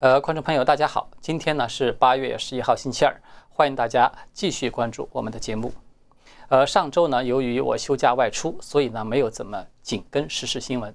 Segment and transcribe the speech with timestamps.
[0.00, 5.72] 呃，观众朋友，大家好，今天呢是八月十一号，星期二，欢迎大家继续关注我们的节目。
[6.46, 10.94] 呃，上周呢，由于我休假外出，所以呢没有怎么紧跟时事新闻。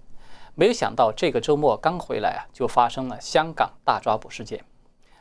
[0.55, 4.63] 没有想到这个周末刚回来啊，就发生了香港大抓捕事件。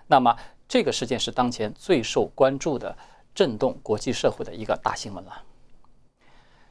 [0.06, 0.36] 那么
[0.68, 2.96] 这个事件是当前最受关注的、
[3.34, 5.42] 震动国际社会的一个大新闻了。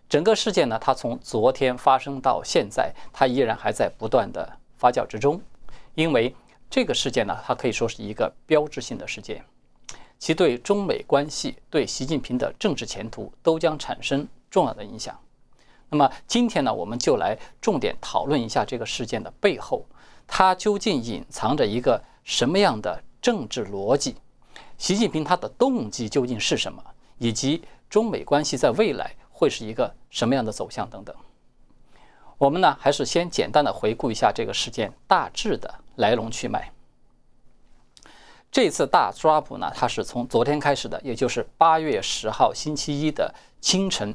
[0.07, 5.41] 整个事件呢，它从昨天发生到现在，它依然还在不断的发酵之中，
[5.96, 6.34] 因为。
[6.72, 9.43] 这个事件呢，它可以说是一个标志性的事件，
[10.18, 15.20] 其对中美关系、对习近平的政治前途都将产生重要的影响。
[15.89, 19.86] 那么今天呢，我们就来重点讨论一下这个事件的背后，
[20.26, 24.15] 它究竟隐藏着一个什么样的政治逻辑？
[24.78, 26.82] 习近平他的动机究竟是什么？
[27.18, 31.14] 以及中美关系在未来会是一个什么样的走向等等。
[32.38, 36.72] 我们呢，还是先简单的回顾一下这个事件大致的来龙去脉。
[38.52, 44.14] 这次大抓捕呢，它是从昨天开始的，也就是八月十号星期一的清晨。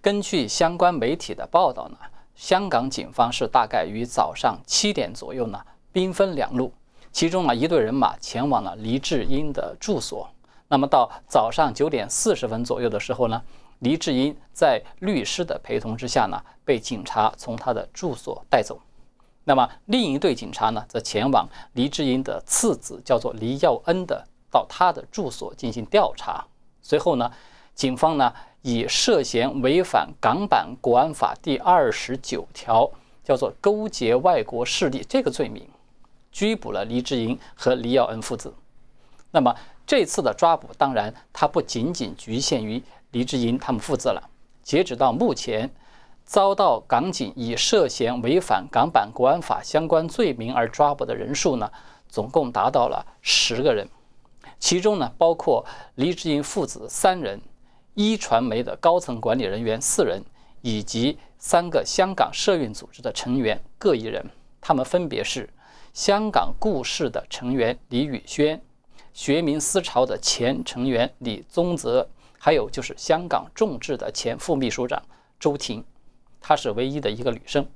[0.00, 1.98] 根据相关媒体的报道呢，
[2.36, 5.60] 香港警方是大概于早上七点左右呢，
[5.90, 6.72] 兵分两路，
[7.10, 10.28] 其中呢一队人马前往了黎智英的住所。
[10.68, 13.42] 那么到早上九点四十分左右的时候呢。
[13.80, 18.80] 黎智英在律师的陪同之下呢，被警察从他的住所带走。
[19.48, 26.44] 那么另一队警察呢，则前往黎智英的次子，叫做黎耀恩的，到他的住所进行调查。
[26.82, 27.30] 随后呢，
[27.72, 32.90] 警方呢以涉嫌违反港版国安法第二十九条，
[33.22, 35.64] 叫做勾结外国势力这个罪名，
[36.32, 38.52] 拘捕了黎智英和黎耀恩父子。
[39.30, 39.54] 那么
[39.86, 42.82] 这次的抓捕，当然它不仅仅局限于。
[43.12, 44.28] 黎智英他们父子了。
[44.62, 45.70] 截止到目前，
[46.26, 51.70] 遭到港警以涉嫌违反港版国安法相关罪名而抓捕的人数呢，
[52.08, 53.88] 总共达到了十个人。
[54.58, 57.40] 其中呢，包括黎智英父子三人，
[57.94, 60.24] 一传媒的高层管理人员四人，
[60.62, 64.28] 以及三个香港社运组织的成员各一人。
[64.60, 65.48] 他们分别是
[65.92, 68.60] 香港故事的成员李宇轩，
[69.12, 72.08] 学民思潮的前成员李宗泽。
[72.38, 75.02] 还有就是香港众志的前副秘书长
[75.38, 75.84] 周婷，
[76.48, 77.66] 她是唯一的一个女生。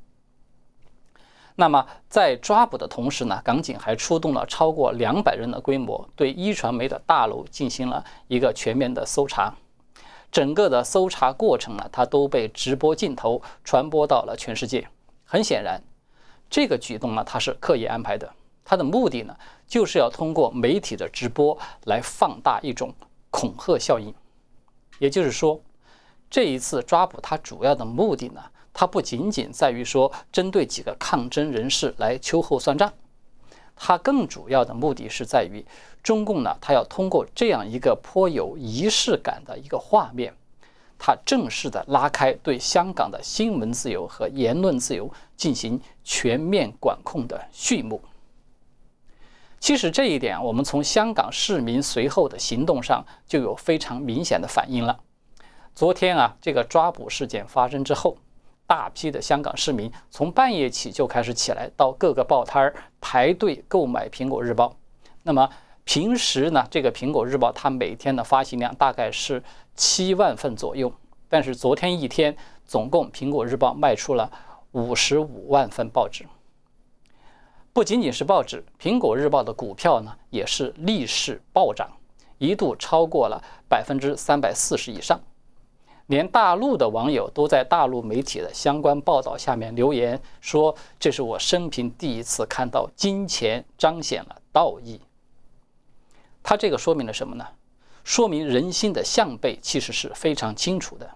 [1.56, 9.52] 那么在抓捕的同时呢，港警还出动了超过两百人的规模，对一传媒的大楼进行了一个全面的搜查。
[10.30, 14.86] 整个的搜查过程呢，它都被直播镜头传播到了全世界。
[15.24, 15.82] 很显然，
[16.48, 18.32] 这个举动呢，它是刻意安排的，
[18.64, 22.94] 它的目的呢，就是要通过媒体的直播来放大一种
[23.30, 24.14] 恐吓效应。
[25.00, 25.60] 也就是说，
[26.30, 28.40] 这一次抓捕他主要的目的呢，
[28.72, 32.92] 它不仅仅在于说针对几个抗争人士来秋后算账，
[33.76, 35.64] 它更主要的目的是在于
[36.02, 40.34] 中共呢，它要通过这样一个颇有仪式感的一个画面，
[40.98, 48.00] 它正式的拉开对香港的新闻自由和言论自由进行全面管控的序幕。
[49.58, 55.00] 其实这一点，我们从香港市民随后的行动上就有非常明显的反应了。
[55.74, 58.16] 昨天啊，这个抓捕事件发生之后，
[58.70, 64.68] 大批的香港市民从半夜起就开始起来，到各个报摊儿排队购买《苹果日报》。
[65.24, 65.50] 那么
[65.82, 69.42] 平时呢，这个《苹果日报》它每天的发行量大概是
[69.74, 70.92] 七万份左右，
[71.28, 74.30] 但是昨天一天，总共《苹果日报》卖出了
[74.70, 76.24] 五十五万份报纸。
[77.72, 81.90] 不仅仅是报纸，《苹果日报》的股票呢也是逆势暴涨，
[82.38, 85.20] 一度超过了百分之三百四十以上。
[86.10, 95.00] 连大陆的网友都在大陆媒体的相关报道下面留言说：“这是我生平第一次看到金钱彰显了道义。”
[96.42, 97.46] 他这个说明了什么呢？
[98.02, 101.08] 说明人心的向背其实是非常清楚的。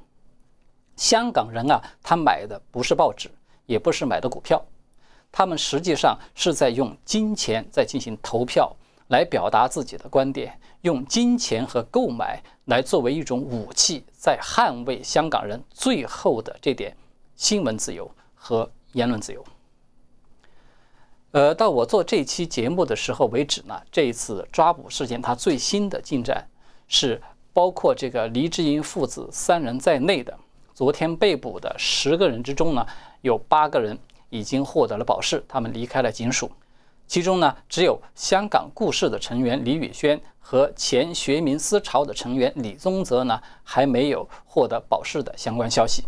[0.95, 3.29] 香港人啊，他买的不是报纸，
[3.67, 4.65] 也不是买的股票。
[5.33, 8.73] 他们实际上是在用金钱在进行投票，
[9.09, 16.97] 来表达自己的观点，用金钱和购买来作为一种武器，在捍卫香港人最后的这点
[17.37, 19.45] 新闻自由和言论自由。
[21.33, 26.47] 呃，到我做这期节目的时候为止呢，这一次抓捕事件它最新的进展
[26.87, 27.21] 是，
[27.53, 30.39] 包括这个黎智英父子三人在内的
[30.75, 32.87] 昨天被捕的十个人之中呢，
[33.23, 33.99] 有八个人。
[34.31, 36.51] 已经获得了保释，他们离开了警署。
[37.07, 46.05] 其中呢，只有香港故事的成员李宇轩和前学民思潮的成员李宗泽呢，还没有获得保释的相关消息。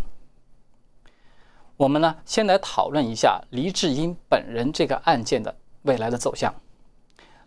[1.77, 6.55] 我们呢，先来讨论一下黎智英本人这个案件的未来的走向。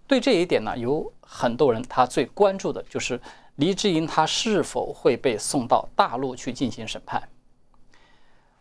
[0.05, 3.19] 对这一点呢，有很多人他最关注的就是
[3.55, 7.27] 黎智英他是否会被送到大陆去进行审判。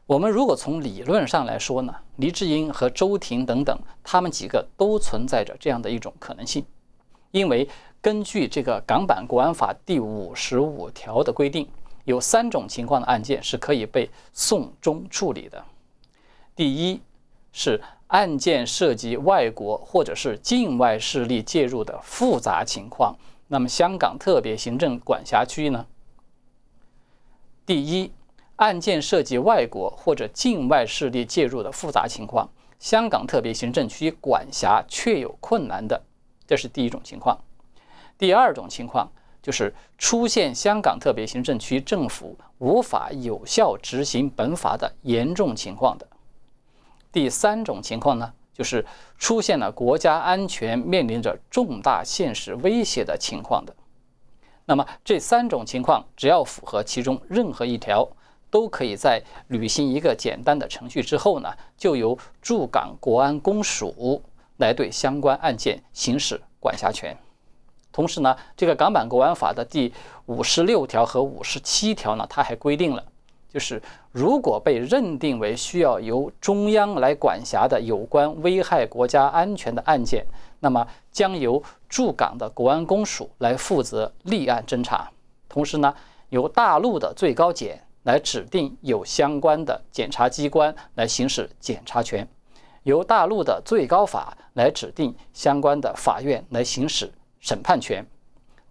[0.08, 6.64] 我们如果从理论上来说呢，黎智英和周庭等等，他们几个都存在着这样的一种可能性，
[7.30, 7.68] 因为
[8.00, 11.68] 根据这个港版国安法第五十五条的规定，
[12.04, 15.62] 有三种情况的案件是可以被送中处理的。
[16.56, 17.00] 第一
[17.52, 17.80] 是。
[18.08, 23.14] 案件涉及外国或者是境外势力介入的复杂情况，
[23.48, 25.84] 那么香港特别行政管辖区呢？
[27.66, 28.10] 第一，
[28.58, 32.48] 案件涉及外国或者境外势力介入的复杂情况，
[32.80, 36.02] 香港特别行政区管辖确有困难的，
[36.44, 37.38] 这是第一种情况。
[38.18, 39.08] 第二种情况
[39.40, 46.06] 就是出现香港特别行政区政府无法有效执行本法的严重情况的。
[47.12, 48.84] 第三种情况呢，就是
[49.18, 53.72] 出现了国家安全面临着重大现实威胁的情况的。
[54.66, 58.06] 那么这三种情况，只要符合其中任何一条，
[58.50, 64.22] 都可以在履行一个简单的程序之后呢，就由驻港国安公署
[64.58, 67.16] 来对相关案件行使管辖权。
[67.92, 69.92] 同时呢，这个港版国安法的第
[70.26, 73.04] 五十六条和五十七条呢，它还规定了。
[73.50, 80.24] 就是如果被认定为需要由中央来管辖的有关危害国家安全的案件，
[80.60, 85.10] 那么将由驻港的国安公署来负责立案侦查，
[85.48, 85.94] 同时呢，
[86.28, 92.26] 由大陆的最高检来指定有相关的检察机关来行使检察权，
[92.84, 98.06] 由大陆的最高法来指定相关的法院来行使审判权，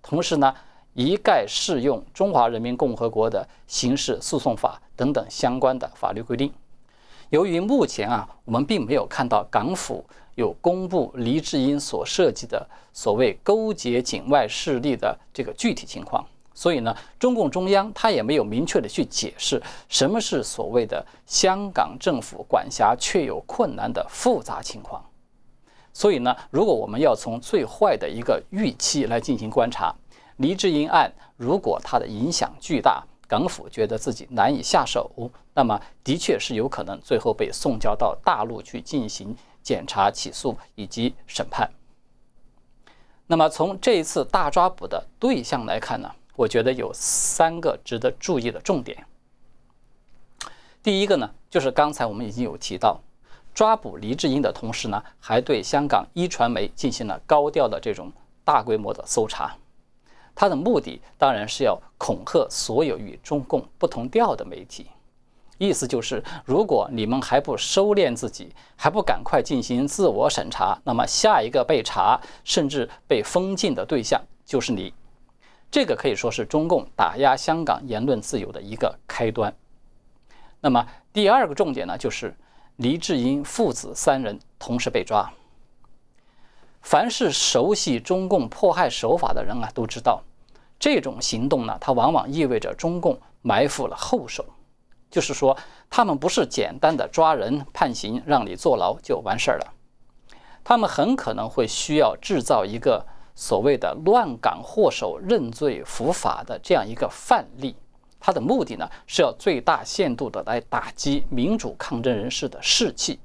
[0.01, 0.51] 同时呢。
[0.93, 6.51] 一概适用《中华人民共和国的刑事诉讼法》等等相关的法律规定。
[7.29, 10.03] 由于目前啊，我们并没有看到港府
[10.33, 16.25] 有公布黎智英所涉及的所谓勾结境外势力的这个具体情况，
[16.57, 25.06] 所以呢，中共中央他也没有明确的去解释什么是所谓的香港政府管辖确有困难的复杂情况。
[25.94, 29.94] 所以呢，如果我们要从最坏的一个预期来进行观察。
[30.38, 35.12] 黎智英案，如果它的影响巨大，港府觉得自己难以下手，
[35.54, 41.69] 那么的确是有可能最后被送交到大陆去进行检查、起诉以及审判。
[43.27, 49.05] 那么从这一次大抓捕的对象来看呢，我觉得有三个值得注意的重点。
[50.83, 53.01] 第一个呢，就是刚才我们已经有提到，
[53.55, 58.11] 抓捕黎智英的同时呢，还对香港一传媒进行了高调的这种
[58.45, 59.53] 大规模的搜查。
[60.35, 64.85] 他的目的当然是要恐吓所有与中共不同调的媒体，
[65.57, 74.93] 意思就是，如果你们还不收敛自己，还不赶快进行自我审查，那么下一个被查甚至被封禁的对象就是你。
[75.69, 79.53] 这个可以说是中共打压香港言论自由的一个开端。
[80.61, 82.35] 那么第二个重点呢，就是
[82.77, 85.31] 黎智英父子三人同时被抓。
[86.81, 90.23] 凡是熟悉中共迫害手法的人啊，都知道，
[90.79, 94.45] 这种行动呢，它往往意味着中共埋伏了后手，
[95.11, 95.57] 就是说，
[95.89, 99.73] 他们不是简单的抓人判刑，让你坐牢就完事儿了，
[100.63, 103.05] 他们很可能会需要制造一个
[103.39, 107.75] 所谓的乱港祸首认罪伏法的这样一个范例，
[108.19, 113.19] 他的目的呢，是要最大限度的来打击民主抗争人士的士气，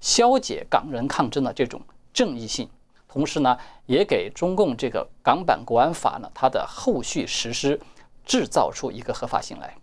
[0.00, 1.82] 消解港人抗争的这种
[2.12, 2.70] 正义性。
[3.08, 7.80] 同时呢，也给中共这个港版国安法呢，它的后续实施
[8.24, 9.74] 制造出一个合法性来。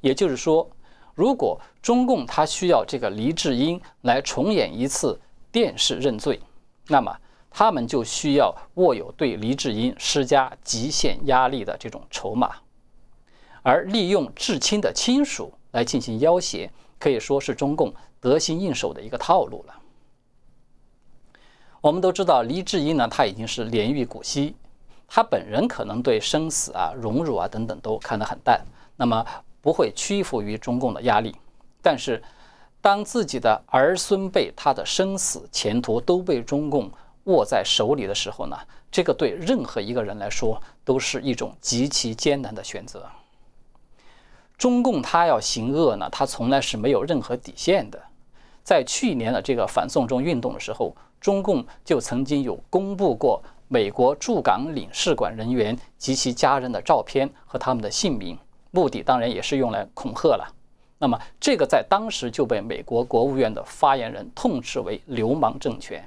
[0.00, 0.70] 也就是说，
[1.16, 6.40] 如果中共它需要这个黎智英来重演一次电视认罪，
[6.86, 7.12] 那么
[7.50, 12.52] 他们就需要握有对黎智英施加极限压力的这种筹码，
[13.62, 19.74] 而利用至亲的亲属来进行要挟，可以说是中共得心应手的一个套路了。
[21.80, 24.54] 我们都知道，黎智英呢，他已经是年逾古稀，
[25.08, 28.64] 他本人可能对生死啊、荣辱啊等等都看得很淡，
[28.96, 29.24] 那么
[29.60, 31.34] 不会屈服于中共的压力。
[31.82, 32.22] 但是，
[32.82, 36.90] 当自己的儿孙辈他的生死前途都被中共
[37.24, 38.56] 握在手里的时候呢，
[38.90, 43.06] 这个对任何一个人来说都是一种极其艰难的选择。
[44.56, 48.00] 中共他要行恶呢，他从来是没有任何底线的。
[48.62, 50.94] 在去年的这个反送中运动的时候。
[51.20, 58.38] 中共就曾经有公布过美国驻港领事馆人员及其家人的照片和他们的姓名，
[58.70, 60.54] 目的当然也是用来恐吓了。
[60.98, 66.02] 那么这个在当时就被美国国务院的发言人痛斥为流氓政权。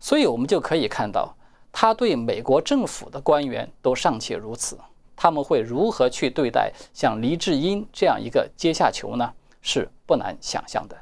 [0.00, 1.36] 所以我们就可以看到，
[1.70, 4.78] 他对美国政府的官员都尚且如此，
[5.14, 9.32] 他们会如何去对待像黎智英这样一个阶下囚呢？
[9.62, 10.96] 是不难想象的。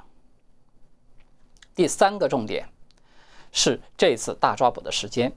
[1.76, 2.68] 第三个重点
[3.52, 5.32] 是这次大抓捕的时间。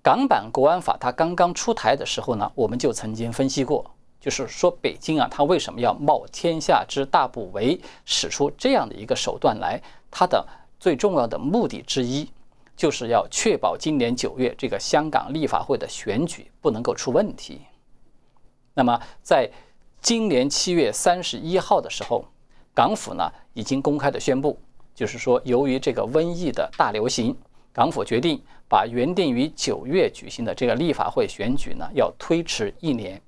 [0.00, 9.82] 港版国安法它刚刚出台的时候呢，我们就曾经分析过，就是说北京啊，它为什么要冒天下之大不韪，使出这样的一个手段来？
[10.08, 10.46] 它的
[10.86, 12.30] 最重要的目的之一，
[12.76, 17.62] 就是要确保今年九月这个香港立法会的选举不能够出问题。
[18.72, 19.50] 那么在
[20.00, 22.24] 今年七月三十一号的时候，
[22.72, 24.56] 港府呢已经公开的宣布，
[24.94, 27.36] 就是说由于这个瘟疫的大流行，
[27.72, 28.40] 港府决定。
[28.68, 33.20] 把原定于九月举行的这个立法会选举呢，要推迟一年。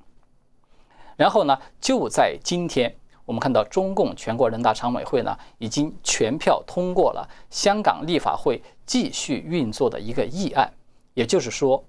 [1.16, 2.92] 然后呢，就在今天，
[3.28, 10.72] 我们看到中共全国人大常委会呢，已经全票通过了香港立法会继续运作的一个议案。
[11.12, 11.84] 也就是说，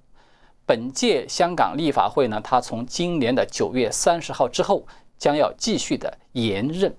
[0.66, 6.94] 本届香港立法会呢，它从今年的九月三十号之后，将要继续的延任，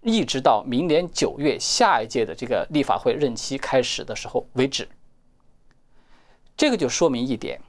[0.00, 4.88] 一直到明年九月下一届的这个立法会任期开始的时候为止。
[6.56, 7.60] 这个就说明一点，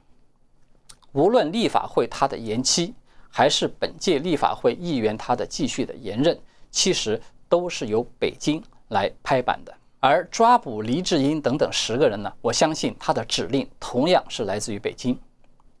[1.12, 2.94] 无论立法会它的延期，
[3.30, 6.38] 还是本届立法会议员他的继续的延任，
[6.70, 7.18] 其实
[7.48, 9.74] 都是由北京来拍板的。
[10.00, 15.18] 而抓捕黎智英等等十个人呢，我相信他的指令同样是来自于北京，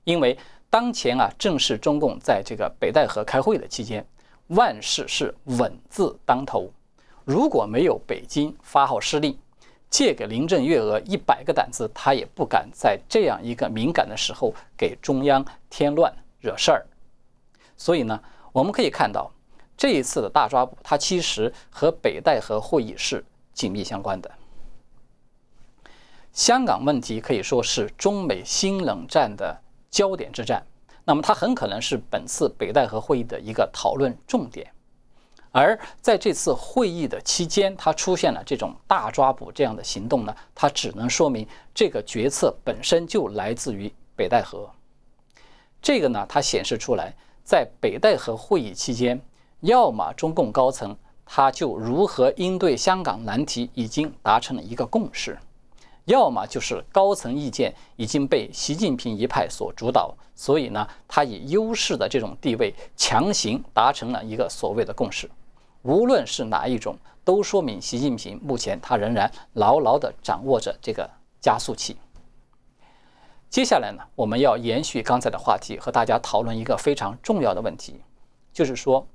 [0.04, 0.38] 因为
[0.70, 4.06] 当前啊正是中共在这个北戴河开会的期间，
[4.48, 6.70] 万事是稳字当头，
[7.24, 9.36] 如果没有北京发号施令。
[9.88, 16.86] 借给林郑月娥一百个胆子，他也不敢在这样一个敏感的时候给中央添乱惹事儿。
[17.80, 18.22] 所以呢，
[18.52, 19.32] 我们可以看到
[19.74, 24.30] 这一次的大抓捕，它其实和北戴河会议是紧密相关的。
[26.30, 29.58] 香港问题可以说是中美新冷战的
[29.90, 30.62] 焦点之战，
[31.06, 34.70] 那么它很可能是本次北戴河会议的一个讨论重点。
[35.50, 44.70] 而在这次会议的期间，它出现了这种大抓捕这样的行动呢，它只能说明这个决策本身就来自于北戴河。
[45.80, 47.16] 这个呢，它显示出来，
[47.50, 49.20] 在北戴河会议期间，
[49.62, 55.36] 要么中共高层他就如何应对香港难题已经达成了一个共识，
[56.04, 65.28] 要么就是高层意见已经被习近平一派所主导，所以呢，他以优势的这种地位强行达成了一个所谓的共识。
[65.82, 71.96] 无论是哪一种，都说明习近平目前他仍然牢牢地掌握着这个加速器。
[73.50, 78.00] 接下来呢，我们要延续刚才的话题，和大家讨论一个非常重要的问题，
[78.52, 79.06] 就是说，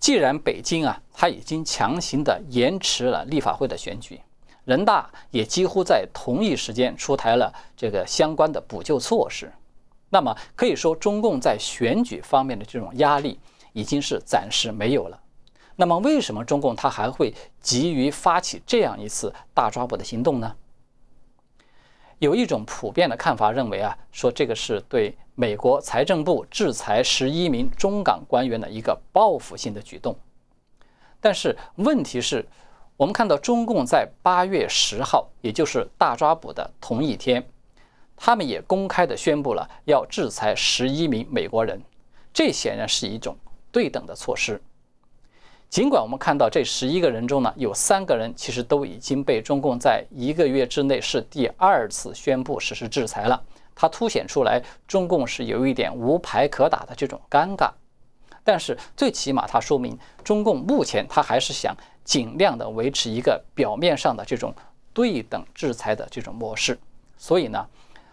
[0.00, 4.18] 既然北京啊，他已经强行的延迟了立法会的选举，
[4.64, 9.52] 人大也几乎在同一时间出台了这个相关的补救措施，
[10.08, 13.38] 那么可以说，中共在选举方面的这种压力。
[13.74, 15.20] 已经是暂时没有了。
[15.76, 20.56] 那么，为什么中共他还会急于发起这样一次大抓捕的行动呢？
[22.18, 30.16] 有一种普遍的看法认为啊，说这个是对美国财政部制裁十一名中港官员的一个报复性的举动。
[31.20, 32.46] 但是问题是，
[32.96, 37.48] 我们看到中共在八月十号，也就是大抓捕的同一天，
[38.16, 41.80] 他们也公开的宣布了要制裁十一名美国人，
[42.32, 43.36] 这显然是一种。
[43.70, 44.60] 对等的措施，
[45.70, 53.42] 尽管我们看到这十一个人中呢，有三个人其实都已经被中共在一个月之内是第二次宣布实施制裁了，
[53.74, 57.70] 它凸显出来中共是有一点无牌可打的这种尴尬，
[58.42, 64.54] 但是最起码它说明中共目前它还是想尽量的维持一个表面上的这种
[64.94, 66.78] 对等制裁的这种模式，
[67.18, 67.66] 所以呢，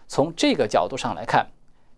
[0.06, 1.46] 从这个角度上来看。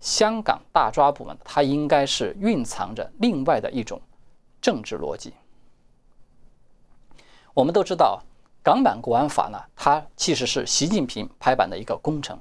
[0.00, 4.00] 香港大抓捕呢，它应该是蕴藏着另外的一种
[4.61, 5.33] 政治逻辑。
[7.59, 8.23] 我们都知道，
[8.62, 12.38] 港版国安法呢，它其实是习近平拍板的一个工程。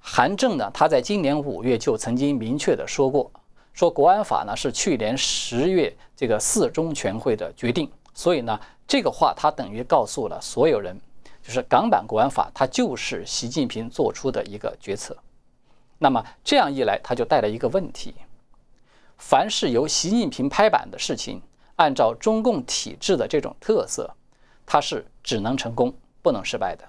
[0.00, 3.30] 韩正呢，他在今年五月就曾经明确的说过，
[3.72, 11.00] 说国安法呢是去年十月这个四中全会的决定，所以呢，这个话他等于告诉了所有人，
[11.40, 15.16] 就是港版国安法它就是习近平做出的一个决策。
[15.98, 18.12] 那么这样一来，它就带来一个问题：
[19.18, 21.40] 凡是由习近平拍板的事情，
[21.76, 24.14] 按照中共体制的这种特色，
[24.64, 26.84] 它是只能成功不能失败的。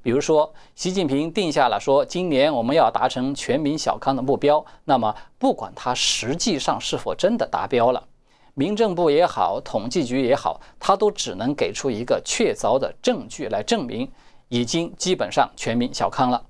[0.00, 8.06] 比如说，习近平定下了说今年我们要达成全民小康的目标，那么不管它实际上是否真的达标了，
[8.54, 14.10] 民政部也好，统计局也好，它都只能给出一个确凿的证据来证明
[14.48, 16.42] 已经基本上全民小康了。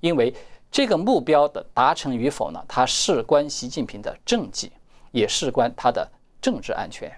[0.00, 0.32] 因为
[0.70, 4.70] 这个目标的达成与否呢，它事关习近平的政绩，
[5.10, 6.08] 也事关他的
[6.44, 7.10] 政治安全。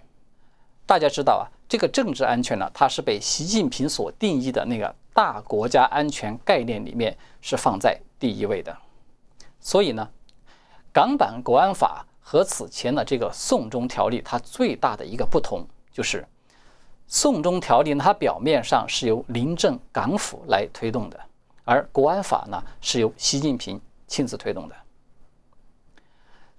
[0.87, 8.73] 大家知道啊，这个政治安全呢，它是被习近平所定义的那个大国家安全概念里面是放在第一位的。
[9.59, 10.09] 所以呢，
[10.93, 16.25] 港版国安法和此前的这个送中条例，它最大的一个不同就是，
[17.09, 21.21] 送中条例呢它表面上是由临政港府来推动的，
[21.65, 24.77] 而国安法呢是由习近平亲自推动的。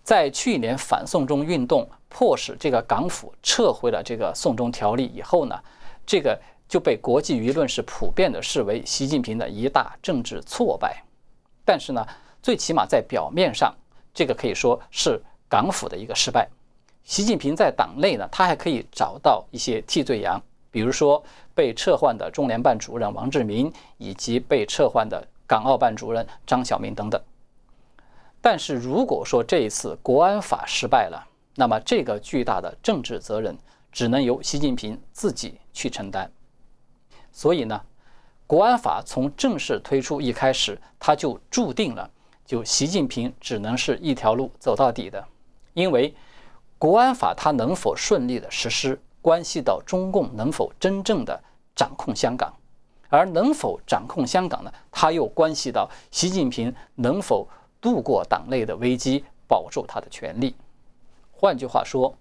[0.08, 5.60] 在去年反送中运动迫使这个港府撤回了这个送中条例以后呢，
[6.06, 11.04] 这个就被国际舆论是普遍的视为习近平的一大政治挫败。
[11.66, 12.08] 但是呢，
[12.42, 13.76] 最起码在表面上，
[14.14, 16.48] 这个可以说是港府的一个失败。
[17.04, 21.22] 习近平在党内呢，他还可以找到一些替罪羊，比如说
[21.54, 27.22] 被撤换的中联办主任王志民，以及被撤换的港澳办主任张晓明等等。
[28.50, 33.58] 但是如果说这一次国安法失败了，那么这个巨大的政治责任
[33.92, 36.32] 只能由习近平自己去承担。
[37.30, 37.82] 所以呢，
[38.48, 42.10] 国安法从正式推出一开始，它就注定了，
[42.46, 45.22] 就习近平只能是一条路走到底的。
[45.74, 46.16] 因为
[46.80, 51.38] 国安法它能否顺利的实施，关系到中共能否真正的
[51.76, 52.54] 掌控香港，
[53.10, 54.72] 而能否掌控香港呢？
[54.90, 57.46] 它又关系到习近平能否。
[57.82, 60.56] 度过党内的危机，保住他的权利。
[61.32, 62.16] 换句话说，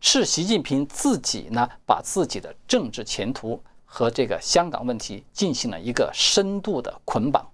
[0.00, 7.48] 是习近平自己呢，把自己的政治前途和这个香港问题进行了一个深度的捆绑。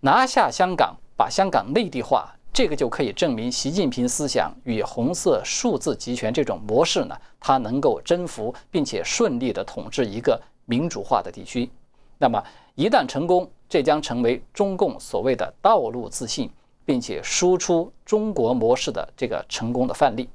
[0.00, 11.70] 拿下香港，把香港内地化，这个就可以证明习近平思想与红色数字集权这种模式呢，它能够征服并且顺利的统治一个民主化的地区。
[12.18, 12.42] 那么
[12.74, 16.50] 一旦成功，这将成为中共所谓的道路自信，
[16.86, 20.26] 并且输出中国模式的这个成功的范例，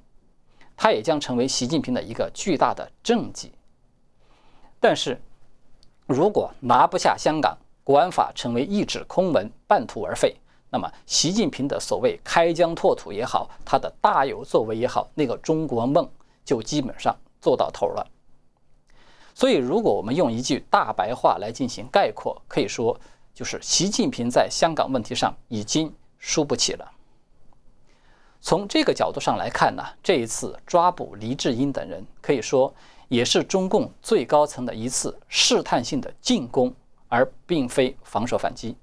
[0.78, 3.52] 它也将成为习近平的一个巨大的政绩。
[4.80, 5.20] 但是，
[6.06, 10.36] 如果拿不下香港，国安法成为一纸空文，半途而废，
[10.70, 16.08] 那么习近平的所谓开疆拓土也好，他的大有作为也好，那个中国梦
[16.46, 18.06] 就基本上做到头了。
[19.34, 22.96] 所以，如果我们用一句大白话来进行概括，可以说。
[23.34, 26.92] 就是习近平在香港问题上已经输不起了。
[28.40, 32.74] 从这个角度上来看呢，这一次抓捕黎智英等人，可以说
[33.08, 36.74] 也是中共最高层的一次试探性的进攻，
[37.08, 38.76] 而并非防守反击。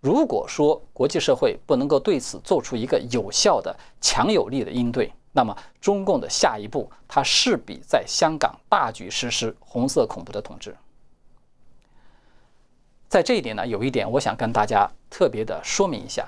[0.00, 10.74] 如果说国际社会不能够对此做出一个有效的、强有力的应对，那么中共的下一步，它势必在香港大举实施红色恐怖的统治。
[13.10, 16.24] 在这一点呢，有一点我想跟大家特别的说明一下，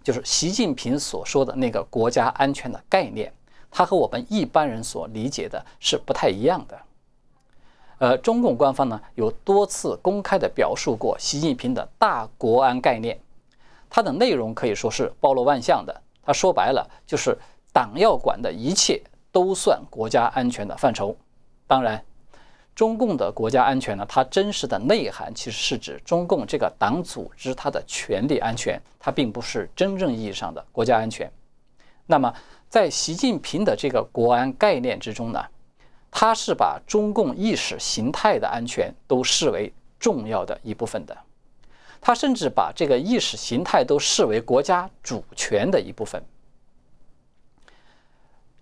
[0.00, 3.32] 就是习近平所说的那个国家安全的概念，
[3.68, 6.80] 它和我们一般人所理解的是不太一样的。
[7.98, 13.18] 呃，中共官方呢有多次公开的表述过习近平的大国安概念，
[13.90, 16.00] 它的内容可以说是包罗万象的。
[16.22, 17.36] 它说白了就是
[17.72, 19.02] 党要管的一切
[19.32, 21.16] 都算国家安全的范畴，
[21.66, 22.00] 当然。
[22.76, 24.04] 中共的国家安全呢？
[24.06, 31.32] 它真实的内涵其实是指中共这个党组织它的权力安全，它并不是真正意义上的国家安全。
[32.04, 32.30] 那么，
[32.68, 35.42] 在习近平的这个国安概念之中呢，
[36.10, 41.16] 他是把中共意识形态的安全都视为重要的一部分的，
[41.98, 46.22] 他甚至把这个意识形态都视为国家主权的一部分。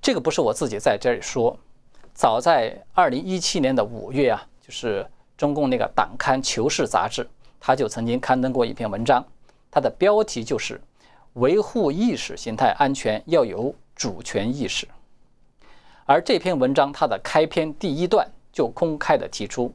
[0.00, 1.58] 这个不是我自己在这里说。
[2.14, 5.04] 早在二零一七年的五月啊，就是
[5.36, 9.22] 中共那个党刊《求是》杂志，他就曾经刊登过一篇文章，
[9.68, 10.80] 它的标题就是
[11.34, 14.86] “维护意识形态安全要有主权意识”。
[16.06, 19.74] 而这篇文章它的开篇第一段就公开的提出，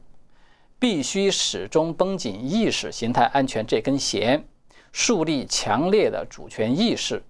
[0.78, 4.42] 必须始终绷紧意识形态安全这根弦，
[4.92, 7.22] 树立强烈的主权意识，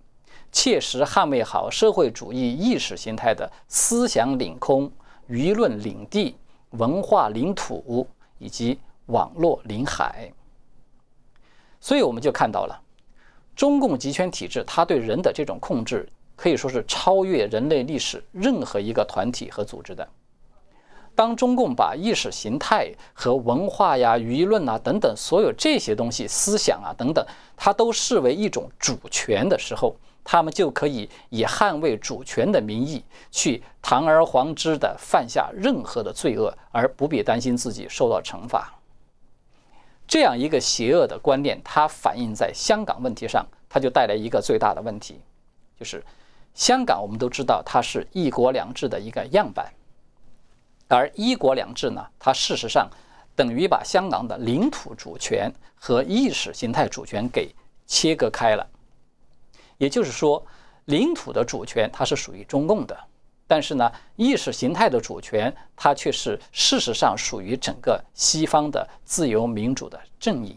[0.52, 4.88] 切实捍卫好社会主义意识形态的思想领空。
[5.30, 6.36] 舆论领地、
[6.70, 8.06] 文化领土
[8.38, 10.32] 以及网络领海，
[11.80, 12.82] 所以我们就看到了
[13.54, 20.06] 中共集权体制，它对人的这种控制可以说是超越人类历史任何一个团体和组织的。
[21.14, 27.24] 当中共把意识形态和文化呀、舆论啊等等所有这些东西、思想啊等等，
[27.56, 38.74] 它都视为一种主权的时候，他们就可以以捍卫主权的名义去堂而皇之地犯下任何的罪恶，而不必担心自己受到惩罚。
[40.06, 45.20] 这样一个邪恶的观念，它反映在香港问题上，它就带来一个最大的问题，
[45.78, 46.02] 就是
[46.52, 49.72] 香港我们都知道它是一国两制的一个样板，
[50.88, 52.90] 而一国两制呢，它事实上
[53.36, 57.54] 等于把香港的领土主权和意识形态主权给
[57.86, 58.66] 切割开了。
[59.80, 60.44] 也就是说，
[60.84, 62.94] 领土的主权它是属于中共的，
[63.46, 70.54] 但是呢，意识形态的主权它却是事实上属于整个西方的自由民主的阵营。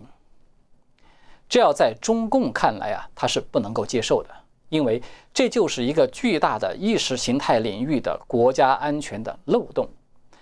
[1.48, 4.30] 这要在中共看来啊，它是不能够接受的，
[4.68, 5.02] 因为
[5.34, 9.88] 这就是一个巨大的意识形态领域的国家安全的漏洞，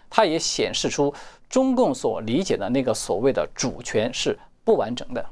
[0.10, 1.14] 它也显示出
[1.48, 5.24] 中共所理解的那个所谓的主权是不完整的。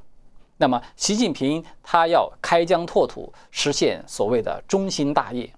[0.62, 5.50] 那么，习近平他要开疆拓土，实现所谓的中心大业，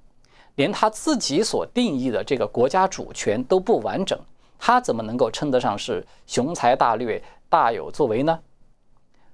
[0.54, 4.20] 连他自己所定义的这个国家主权都不完整，
[4.60, 8.40] 他怎么能够称得上是雄才大略、大有作为呢？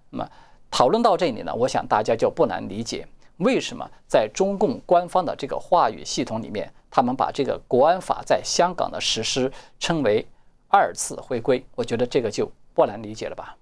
[0.09, 0.29] 那么，
[0.71, 3.05] 讨论到这里呢，我想大家就不难理解，
[3.39, 10.25] 为什么在中共官方的这个话语系统里面，他们把这个国安法在香港的实施称为
[10.69, 11.61] 二次回归？
[11.75, 13.57] 我觉得这个就不难理解了吧。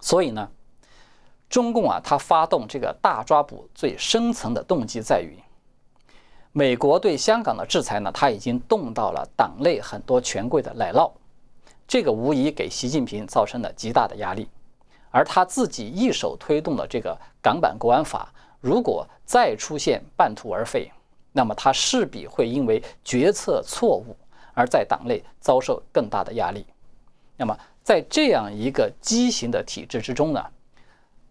[0.00, 0.48] 所以呢？
[1.50, 5.36] 中共啊，他发动这个大抓捕最深层的动机在于，
[6.52, 11.10] 美国对香港的制裁呢，他已经动到了党内很多权贵的奶酪，
[11.88, 14.48] 这个无疑给习近平造成了极大的压力。
[15.10, 20.88] 而他自己一手推动的这个港版国安法，如果再出现半途而废，
[21.32, 24.16] 那么他势必会因为决策错误
[24.54, 26.64] 而在党内遭受更大的压力。
[27.36, 30.46] 那么在这样一个畸形的体制之中呢？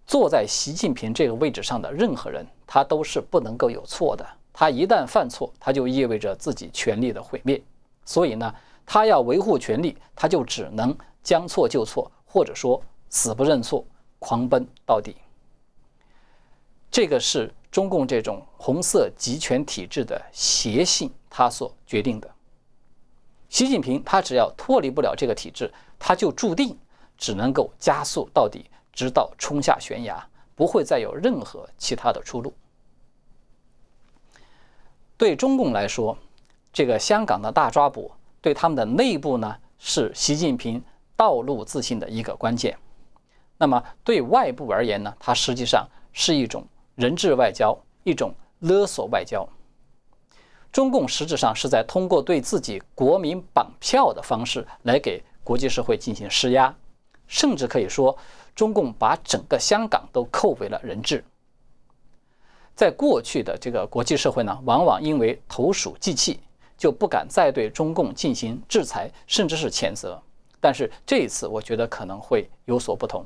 [0.09, 4.27] 坐在习近平这个位置上的任何人，他都是不能够有错的。
[4.51, 7.61] 他一旦犯错，他就意味着自己权力的毁灭。
[8.05, 8.51] 所以呢，
[8.87, 13.85] 他要维护权力，他就只能将错就错，或者说死不认错，
[14.17, 15.15] 狂奔到底。
[16.89, 22.27] 这个是中共这种红色集权体制的邪性，他所决定的。
[23.47, 26.75] 习近平他只要脱离不了这个体制，他就注定
[27.15, 28.65] 只能够加速到底。
[28.99, 30.21] 直到冲下悬崖，
[30.55, 32.53] 不会再有任何其他的出路。
[35.15, 36.17] 对中共来说，
[36.73, 40.83] 这个香港的大抓捕对他们的内部呢是习近平
[41.15, 42.77] 道路自信的一个关键。
[43.57, 49.47] 那么对外部而言呢，它实际上是一种人质外交，一种勒索外交。
[50.73, 56.75] 中共实质上是在通过对自己国民绑票的方式来给国际社会进行施压，
[57.27, 58.17] 甚至可以说。
[58.59, 61.23] 中共把整个香港都扣为了人质。
[62.75, 66.41] 在过去的这个国际社会呢，往往因为投鼠忌器，
[66.77, 70.21] 就不敢再对中共进行制裁，甚至是谴责。
[70.59, 73.25] 但是这一次，我觉得可能会有所不同。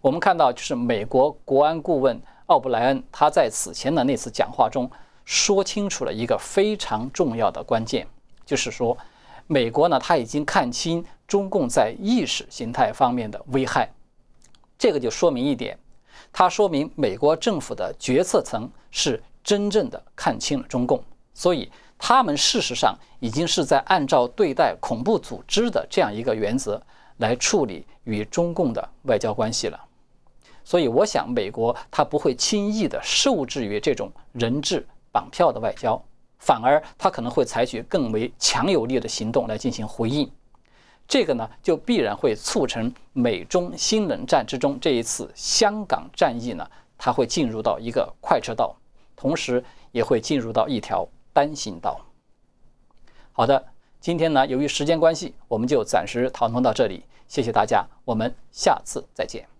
[0.00, 4.90] 我们看到，就是美国国安顾问奥布莱恩他在此前的那次讲话中
[5.26, 8.06] 说清楚了一个非常重要的关键，
[8.46, 8.96] 就是说，
[9.46, 13.90] 美国呢他已经看清中共在意识形态方面的危害。
[14.82, 15.78] 这个就说明一点，
[16.32, 21.00] 它说明美国政府的决策层是真正的看清了中共，
[21.32, 26.82] 所以他们事实上已经是在按照对待恐怖组织的这样一个原则
[27.18, 29.80] 来处理与中共的外交关系了。
[30.64, 36.04] 所以，我想美国它不会轻易的受制于这种人质绑票的外交，
[36.40, 40.28] 反而它可能会采取更为强有力的行动来进行回应。
[41.06, 48.74] 这个呢，就必然会促成美中新冷战之中这一次香港战役呢，它会进入到一个快车道，
[49.14, 52.00] 同时也会进入到一条单行道。
[53.32, 53.62] 好的，
[54.00, 59.51] 今天呢，由于时间关系，我们就暂时讨论到这里，谢谢大家，我们下次再见。